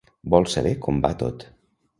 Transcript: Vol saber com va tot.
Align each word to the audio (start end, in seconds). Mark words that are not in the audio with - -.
Vol 0.33 0.47
saber 0.53 0.71
com 0.87 1.03
va 1.05 1.13
tot. 1.23 1.47